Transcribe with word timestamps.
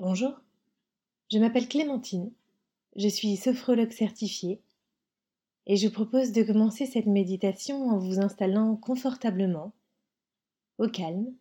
Bonjour, 0.00 0.32
je 1.30 1.36
m'appelle 1.36 1.68
Clémentine, 1.68 2.32
je 2.96 3.06
suis 3.06 3.36
sophrologue 3.36 3.92
certifiée 3.92 4.62
et 5.66 5.76
je 5.76 5.88
propose 5.88 6.32
de 6.32 6.42
commencer 6.42 6.86
cette 6.86 7.04
méditation 7.04 7.86
en 7.90 7.98
vous 7.98 8.18
installant 8.18 8.76
confortablement, 8.76 9.74
au 10.78 10.88
calme, 10.88 11.34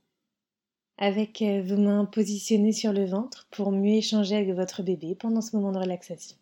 avec 0.98 1.42
euh, 1.42 1.64
vos 1.64 1.78
mains 1.78 2.04
positionnées 2.04 2.74
sur 2.74 2.92
le 2.92 3.06
ventre 3.06 3.48
pour 3.50 3.72
mieux 3.72 3.94
échanger 3.94 4.36
avec 4.36 4.54
votre 4.54 4.84
bébé 4.84 5.16
pendant 5.16 5.40
ce 5.40 5.56
moment 5.56 5.72
de 5.72 5.80
relaxation. 5.80 6.36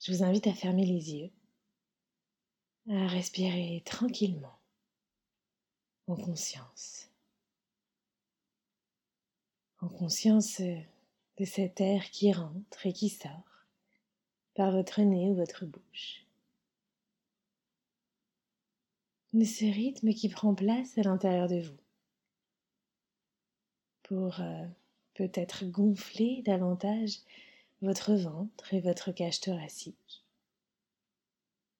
Je 0.00 0.12
vous 0.12 0.24
invite 0.24 0.48
à 0.48 0.54
fermer 0.54 0.86
les 0.86 1.14
yeux, 1.14 1.30
à 2.88 3.06
respirer 3.06 3.80
tranquillement, 3.86 4.58
en 6.08 6.16
conscience 6.16 7.09
en 9.80 9.88
conscience 9.88 10.60
de 10.60 11.44
cet 11.44 11.80
air 11.80 12.10
qui 12.10 12.32
rentre 12.32 12.86
et 12.86 12.92
qui 12.92 13.08
sort 13.08 13.66
par 14.54 14.72
votre 14.72 15.00
nez 15.00 15.30
ou 15.30 15.34
votre 15.34 15.64
bouche. 15.64 16.26
De 19.32 19.44
ce 19.44 19.64
rythme 19.64 20.12
qui 20.12 20.28
prend 20.28 20.54
place 20.54 20.98
à 20.98 21.02
l'intérieur 21.02 21.48
de 21.48 21.60
vous 21.60 21.78
pour 24.02 24.40
euh, 24.40 24.66
peut-être 25.14 25.64
gonfler 25.66 26.42
davantage 26.44 27.18
votre 27.80 28.14
ventre 28.14 28.74
et 28.74 28.80
votre 28.80 29.12
cage 29.12 29.40
thoracique 29.40 30.24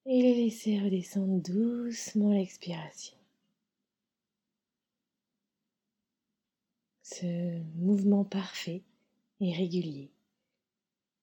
et 0.06 0.22
les 0.22 0.34
laisser 0.34 0.80
redescendre 0.80 1.42
doucement 1.42 2.32
l'expiration. 2.32 3.19
Ce 7.12 7.60
mouvement 7.76 8.24
parfait 8.24 8.82
et 9.40 9.52
régulier 9.52 10.12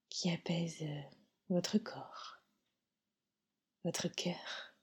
qui 0.09 0.29
apaise 0.31 0.81
euh, 0.81 1.01
votre 1.49 1.77
corps, 1.77 2.41
votre 3.83 4.07
cœur 4.07 4.73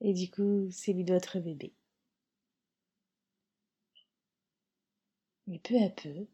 et 0.00 0.14
du 0.14 0.30
coup 0.30 0.70
celui 0.70 1.04
de 1.04 1.14
votre 1.14 1.40
bébé. 1.40 1.72
Et 5.48 5.58
peu 5.58 5.80
à 5.80 5.90
peu, 5.90 6.26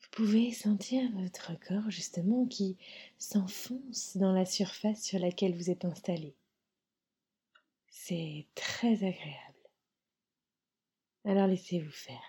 vous 0.00 0.08
pouvez 0.10 0.52
sentir 0.52 1.10
votre 1.12 1.52
corps 1.60 1.90
justement 1.90 2.46
qui 2.46 2.76
s'enfonce 3.18 4.16
dans 4.16 4.32
la 4.32 4.46
surface 4.46 5.02
sur 5.02 5.18
laquelle 5.18 5.56
vous 5.56 5.70
êtes 5.70 5.84
installé. 5.84 6.34
C'est 7.88 8.46
très 8.54 8.94
agréable. 9.04 9.51
Alors 11.24 11.46
laissez-vous 11.46 11.90
faire. 11.90 12.22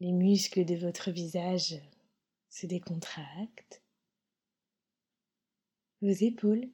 Les 0.00 0.12
muscles 0.12 0.64
de 0.64 0.74
votre 0.74 1.12
visage 1.12 1.80
se 2.48 2.66
décontractent. 2.66 3.82
Vos 6.00 6.10
épaules 6.10 6.68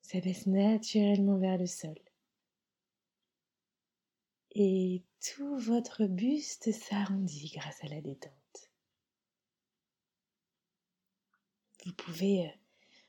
s'abaissent 0.00 0.46
naturellement 0.46 1.36
vers 1.36 1.58
le 1.58 1.66
sol. 1.66 1.98
Et 4.54 5.02
tout 5.20 5.58
votre 5.58 6.06
buste 6.06 6.72
s'arrondit 6.72 7.52
grâce 7.54 7.84
à 7.84 7.88
la 7.88 8.00
détente. 8.00 8.32
Vous 11.84 11.92
pouvez 11.94 12.46
euh, 12.46 12.50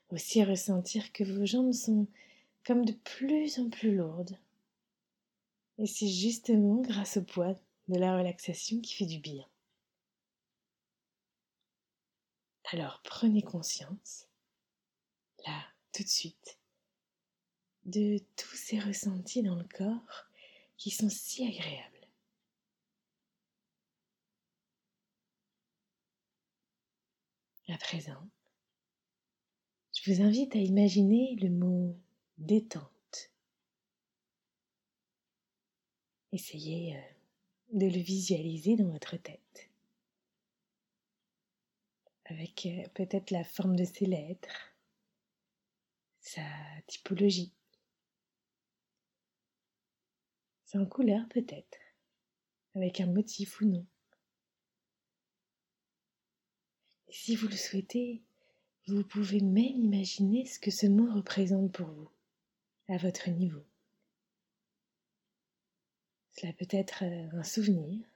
aussi 0.09 0.43
ressentir 0.43 1.11
que 1.11 1.23
vos 1.23 1.45
jambes 1.45 1.73
sont 1.73 2.07
comme 2.65 2.85
de 2.85 2.93
plus 2.93 3.59
en 3.59 3.69
plus 3.69 3.95
lourde. 3.95 4.37
Et 5.77 5.87
c'est 5.87 6.07
justement 6.07 6.81
grâce 6.81 7.17
au 7.17 7.23
poids 7.23 7.55
de 7.87 7.99
la 7.99 8.17
relaxation 8.17 8.79
qui 8.79 8.93
fait 8.93 9.05
du 9.05 9.19
bien. 9.19 9.45
Alors 12.71 13.01
prenez 13.03 13.43
conscience, 13.43 14.27
là, 15.45 15.63
tout 15.91 16.03
de 16.03 16.07
suite, 16.07 16.57
de 17.85 18.19
tous 18.35 18.55
ces 18.55 18.79
ressentis 18.79 19.43
dans 19.43 19.55
le 19.55 19.67
corps 19.75 20.25
qui 20.77 20.89
sont 20.89 21.09
si 21.09 21.45
agréables. 21.45 22.07
À 27.69 27.77
présent, 27.77 28.27
je 29.93 30.11
vous 30.11 30.21
invite 30.21 30.55
à 30.55 30.59
imaginer 30.59 31.35
le 31.41 31.49
mot 31.49 31.95
détente. 32.37 33.31
Essayez 36.31 36.97
euh, 36.97 37.01
de 37.73 37.85
le 37.85 37.99
visualiser 37.99 38.75
dans 38.75 38.89
votre 38.89 39.17
tête, 39.17 39.69
avec 42.25 42.65
euh, 42.65 42.87
peut-être 42.95 43.31
la 43.31 43.43
forme 43.43 43.75
de 43.75 43.85
ses 43.85 44.05
lettres, 44.05 44.75
sa 46.19 46.41
typologie, 46.87 47.53
sa 50.65 50.83
couleur 50.85 51.27
peut-être, 51.29 51.77
avec 52.75 52.99
un 52.99 53.07
motif 53.07 53.61
ou 53.61 53.65
non. 53.65 53.85
Si 57.09 57.35
vous 57.35 57.47
le 57.47 57.55
souhaitez, 57.55 58.23
vous 58.87 59.03
pouvez 59.03 59.39
même 59.39 59.63
imaginer 59.63 60.45
ce 60.45 60.59
que 60.59 60.71
ce 60.71 60.87
mot 60.87 61.13
représente 61.13 61.71
pour 61.71 61.87
vous 61.87 62.12
à 62.93 62.97
votre 62.97 63.29
niveau. 63.29 63.65
Cela 66.37 66.53
peut 66.53 66.67
être 66.69 67.03
euh, 67.03 67.39
un 67.39 67.43
souvenir 67.43 68.07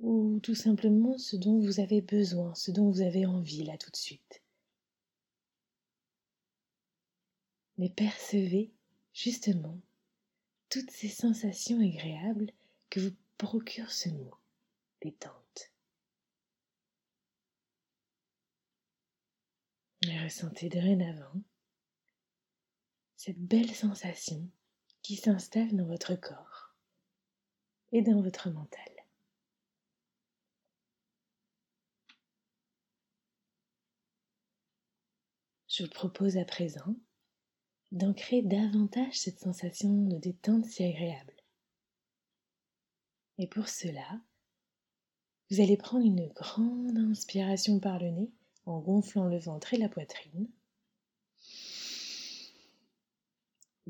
ou 0.00 0.40
tout 0.40 0.54
simplement 0.54 1.18
ce 1.18 1.36
dont 1.36 1.60
vous 1.60 1.78
avez 1.78 2.00
besoin, 2.00 2.54
ce 2.54 2.70
dont 2.70 2.90
vous 2.90 3.02
avez 3.02 3.26
envie 3.26 3.64
là 3.64 3.76
tout 3.76 3.90
de 3.90 3.96
suite. 3.96 4.42
Mais 7.78 7.90
percevez 7.90 8.72
justement 9.12 9.78
toutes 10.70 10.90
ces 10.90 11.08
sensations 11.08 11.80
agréables 11.80 12.50
que 12.90 13.00
vous 13.00 13.14
procure 13.36 13.90
ce 13.90 14.08
mot, 14.08 14.34
détente. 15.02 15.70
Et 20.08 20.18
ressentez 20.18 20.68
dorénavant 20.68 21.42
cette 23.24 23.38
belle 23.38 23.72
sensation 23.72 24.50
qui 25.00 25.14
s'installe 25.14 25.76
dans 25.76 25.86
votre 25.86 26.16
corps 26.16 26.74
et 27.92 28.02
dans 28.02 28.20
votre 28.20 28.50
mental. 28.50 28.90
Je 35.68 35.84
vous 35.84 35.90
propose 35.90 36.36
à 36.36 36.44
présent 36.44 36.96
d'ancrer 37.92 38.42
davantage 38.42 39.16
cette 39.16 39.38
sensation 39.38 40.02
de 40.08 40.16
détente 40.16 40.64
si 40.64 40.82
agréable. 40.82 41.36
Et 43.38 43.46
pour 43.46 43.68
cela, 43.68 44.20
vous 45.48 45.60
allez 45.60 45.76
prendre 45.76 46.04
une 46.04 46.26
grande 46.26 46.98
inspiration 46.98 47.78
par 47.78 48.00
le 48.00 48.10
nez 48.10 48.32
en 48.66 48.80
gonflant 48.80 49.28
le 49.28 49.38
ventre 49.38 49.74
et 49.74 49.78
la 49.78 49.88
poitrine. 49.88 50.48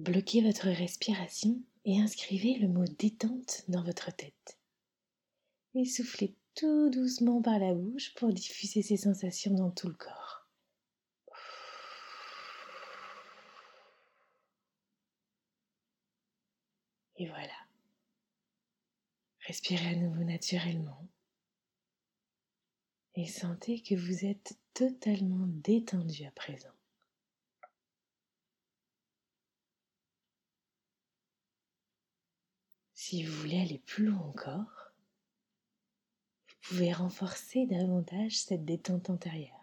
Bloquez 0.03 0.43
votre 0.43 0.69
respiration 0.69 1.63
et 1.85 2.01
inscrivez 2.01 2.59
le 2.59 2.67
mot 2.67 2.85
détente 2.99 3.63
dans 3.69 3.85
votre 3.85 4.11
tête. 4.11 4.59
Et 5.77 5.85
soufflez 5.85 6.35
tout 6.57 6.91
doucement 6.91 7.41
par 7.41 7.61
la 7.61 7.73
bouche 7.73 8.12
pour 8.15 8.33
diffuser 8.33 8.83
ces 8.83 8.97
sensations 8.97 9.55
dans 9.55 9.71
tout 9.71 9.87
le 9.87 9.95
corps. 9.95 10.49
Et 17.15 17.29
voilà. 17.29 17.55
Respirez 19.47 19.87
à 19.87 19.94
nouveau 19.94 20.25
naturellement. 20.25 21.06
Et 23.15 23.29
sentez 23.29 23.81
que 23.81 23.94
vous 23.94 24.25
êtes 24.25 24.59
totalement 24.75 25.47
détendu 25.47 26.25
à 26.25 26.32
présent. 26.32 26.75
Si 32.94 33.25
vous 33.25 33.33
voulez 33.41 33.61
aller 33.61 33.79
plus 33.79 34.06
loin 34.06 34.21
encore, 34.21 34.93
vous 36.49 36.55
pouvez 36.69 36.93
renforcer 36.93 37.67
davantage 37.67 38.39
cette 38.39 38.65
détente 38.65 39.11
antérieure. 39.11 39.59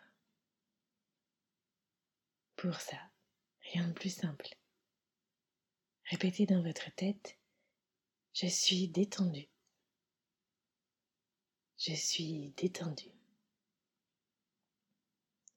Pour 2.56 2.76
ça, 2.76 3.00
rien 3.72 3.88
de 3.88 3.94
plus 3.94 4.14
simple. 4.14 4.50
Répétez 6.06 6.46
dans 6.46 6.62
votre 6.62 6.94
tête 6.96 7.38
Je 8.34 8.48
suis 8.48 8.88
détendu. 8.88 9.48
Je 11.78 11.94
suis 11.94 12.52
détendu. 12.58 13.10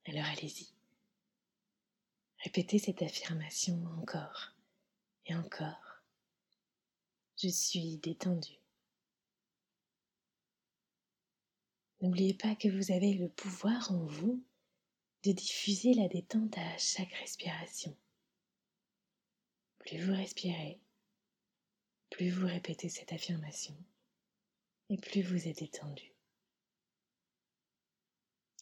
Alors 0.07 0.27
allez-y. 0.27 0.73
Répétez 2.45 2.79
cette 2.79 3.03
affirmation 3.03 3.85
encore 3.99 4.53
Et 5.27 5.35
encore, 5.35 5.82
je 7.43 7.49
suis 7.49 7.97
détendu. 7.97 8.53
N'oubliez 12.01 12.35
pas 12.35 12.55
que 12.55 12.69
vous 12.69 12.93
avez 12.93 13.15
le 13.15 13.29
pouvoir 13.29 13.91
en 13.91 14.05
vous 14.05 14.45
de 15.25 15.33
diffuser 15.33 15.95
la 15.95 16.07
détente 16.07 16.57
à 16.57 16.79
chaque 16.79 17.13
respiration. 17.15 17.97
Plus 19.81 20.05
vous 20.05 20.13
respirez, 20.13 20.81
plus 22.11 22.31
vous 22.31 22.47
répétez 22.47 22.89
cette 22.89 23.13
affirmation 23.13 23.77
et 24.89 24.97
plus 24.97 25.23
vous 25.23 25.49
êtes 25.49 25.59
détendu. 25.59 26.13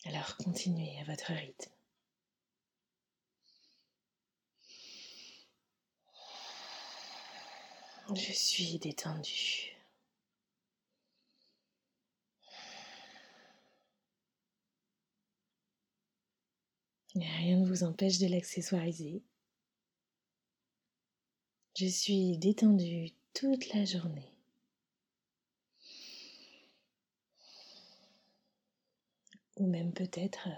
Alors 0.07 0.39
continuez 0.39 0.99
à 1.01 1.05
votre 1.05 1.33
rythme. 1.35 1.71
Je 8.15 8.33
suis 8.33 8.79
détendu. 8.79 9.77
Rien 17.15 17.59
ne 17.59 17.67
vous 17.67 17.85
empêche 17.85 18.19
de 18.19 18.27
l'accessoiriser. 18.27 19.23
Je 21.77 21.87
suis 21.87 22.39
détendu 22.39 23.13
toute 23.33 23.73
la 23.73 23.85
journée. 23.85 24.33
Ou 29.57 29.67
même 29.67 29.93
peut-être 29.93 30.49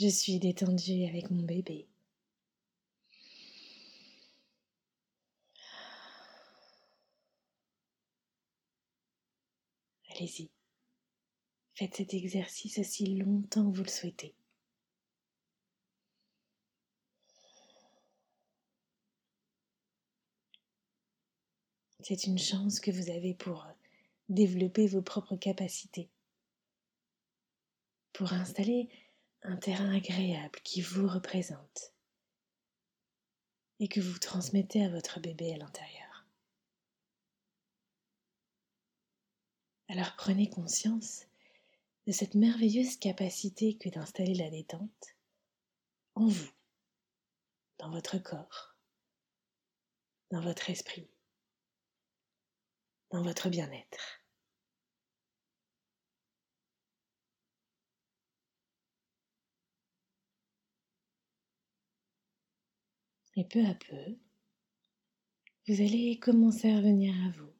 je 0.00 0.08
suis 0.08 0.38
détendu 0.40 1.04
avec 1.04 1.30
mon 1.30 1.42
bébé. 1.44 1.86
Allez-y, 10.14 10.50
faites 11.74 11.94
cet 11.94 12.12
exercice 12.12 12.78
aussi 12.78 13.16
longtemps 13.16 13.70
que 13.70 13.76
vous 13.76 13.84
le 13.84 13.88
souhaitez. 13.88 14.34
C'est 22.00 22.24
une 22.24 22.38
chance 22.38 22.80
que 22.80 22.90
vous 22.90 23.10
avez 23.10 23.32
pour 23.32 23.66
développer 24.28 24.86
vos 24.86 25.02
propres 25.02 25.36
capacités, 25.36 26.10
pour 28.12 28.32
installer 28.32 28.88
un 29.42 29.56
terrain 29.56 29.94
agréable 29.94 30.58
qui 30.64 30.82
vous 30.82 31.08
représente 31.08 31.94
et 33.80 33.88
que 33.88 34.00
vous 34.00 34.18
transmettez 34.18 34.84
à 34.84 34.90
votre 34.90 35.20
bébé 35.20 35.54
à 35.54 35.58
l'intérieur. 35.58 36.11
Alors 39.92 40.14
prenez 40.16 40.48
conscience 40.48 41.26
de 42.06 42.12
cette 42.12 42.34
merveilleuse 42.34 42.96
capacité 42.96 43.76
que 43.76 43.90
d'installer 43.90 44.32
la 44.34 44.48
détente 44.48 45.16
en 46.14 46.28
vous, 46.28 46.50
dans 47.78 47.90
votre 47.90 48.16
corps, 48.16 48.74
dans 50.30 50.40
votre 50.40 50.70
esprit 50.70 51.10
dans 53.10 53.22
votre 53.22 53.50
bien-être. 53.50 54.22
Et 63.36 63.44
peu 63.44 63.62
à 63.66 63.74
peu, 63.74 64.16
vous 65.68 65.74
allez 65.82 66.18
commencer 66.18 66.70
à 66.70 66.76
revenir 66.78 67.14
à 67.26 67.30
vous. 67.32 67.51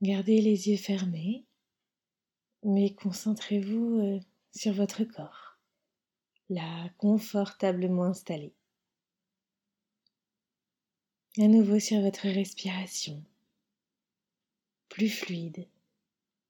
Gardez 0.00 0.40
les 0.40 0.68
yeux 0.68 0.76
fermés, 0.76 1.44
mais 2.62 2.94
concentrez-vous 2.94 4.00
euh, 4.00 4.20
sur 4.54 4.72
votre 4.72 5.04
corps, 5.04 5.58
là 6.48 6.88
confortablement 6.98 8.04
installé 8.04 8.54
à 11.40 11.46
nouveau 11.46 11.78
sur 11.78 12.00
votre 12.00 12.26
respiration, 12.26 13.22
plus 14.88 15.08
fluide, 15.08 15.68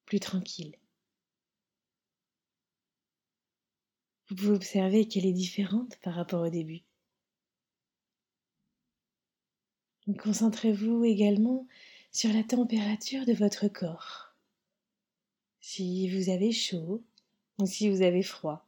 plus 0.07 0.19
tranquille. 0.19 0.77
Vous 4.29 4.37
pouvez 4.37 4.53
observer 4.53 5.07
qu'elle 5.07 5.27
est 5.27 5.33
différente 5.33 5.99
par 6.03 6.15
rapport 6.15 6.43
au 6.43 6.49
début. 6.49 6.83
Concentrez-vous 10.23 11.05
également 11.05 11.67
sur 12.11 12.33
la 12.33 12.43
température 12.43 13.27
de 13.27 13.33
votre 13.33 13.69
corps. 13.69 14.35
Si 15.61 16.09
vous 16.11 16.31
avez 16.31 16.53
chaud 16.53 17.05
ou 17.59 17.67
si 17.67 17.91
vous 17.91 18.03
avez 18.03 18.23
froid. 18.23 18.67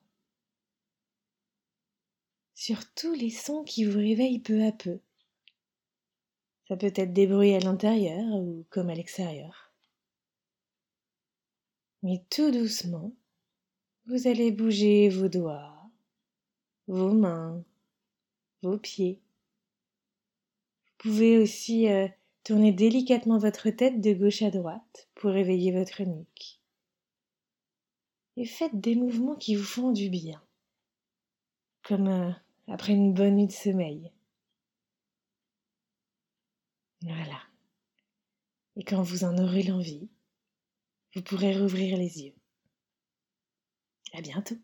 Sur 2.55 2.93
tous 2.93 3.15
les 3.15 3.31
sons 3.31 3.65
qui 3.65 3.85
vous 3.85 3.99
réveillent 3.99 4.41
peu 4.41 4.65
à 4.65 4.73
peu. 4.73 5.01
Ça 6.69 6.77
peut 6.77 6.93
être 6.95 7.13
des 7.13 7.27
bruits 7.27 7.55
à 7.55 7.61
l'intérieur 7.61 8.25
ou 8.37 8.67
comme 8.71 8.91
à 8.91 8.95
l'extérieur. 8.95 9.73
Mais 12.03 12.23
tout 12.31 12.51
doucement, 12.51 13.13
vous 14.07 14.27
allez 14.27 14.53
bouger 14.53 15.09
vos 15.09 15.29
doigts, 15.29 15.91
vos 16.87 17.13
mains, 17.13 17.65
vos 18.63 18.79
pieds. 18.79 19.21
Vous 20.87 21.11
pouvez 21.11 21.39
aussi 21.39 21.89
euh, 21.89 22.09
tourner 22.45 22.73
délicatement 22.73 23.39
votre 23.39 23.71
tête 23.71 24.01
de 24.01 24.13
gauche 24.13 24.43
à 24.43 24.51
droite 24.51 25.09
pour 25.15 25.31
réveiller 25.31 25.73
votre 25.73 26.03
nuque. 26.03 26.61
Et 28.37 28.47
faites 28.47 28.81
des 28.81 28.95
mouvements 28.95 29.37
qui 29.37 29.55
vous 29.55 29.65
font 29.65 29.93
du 29.93 30.09
bien, 30.09 30.43
comme 31.83 32.09
euh, 32.09 32.31
après 32.69 32.93
une 32.93 33.13
bonne 33.13 33.37
nuit 33.37 33.47
de 33.47 33.53
sommeil. 33.53 34.11
Voilà. 37.03 37.43
Et 38.77 38.85
quand 38.85 39.03
vous 39.03 39.25
en 39.25 39.37
aurez 39.39 39.63
l'envie, 39.63 40.09
vous 41.15 41.23
pourrez 41.23 41.59
rouvrir 41.59 41.97
les 41.97 42.23
yeux. 42.23 42.35
À 44.13 44.21
bientôt. 44.21 44.57